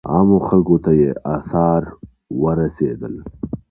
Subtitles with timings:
[0.13, 1.81] عامو خلکو ته یې آثار
[2.41, 3.15] ورسېدل.